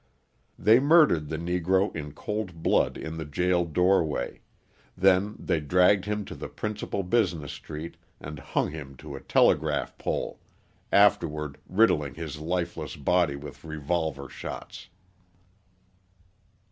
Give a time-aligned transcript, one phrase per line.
[0.57, 4.41] They murdered the Negro in cold blood in the jail doorway;
[4.97, 9.95] then they dragged him to the principal business street and hung him to a telegraph
[9.99, 10.39] pole,
[10.91, 14.89] afterward riddling his lifeless body with revolver shots.